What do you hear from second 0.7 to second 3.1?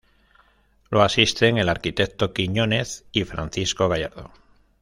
Lo asisten el arquitecto Quiñonez